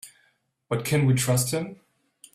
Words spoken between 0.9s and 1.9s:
we trust him?